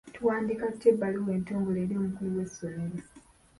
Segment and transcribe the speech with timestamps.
[0.13, 2.97] Tuwandiika tutya ebbaluwa entongole eri omukulu w'essomero?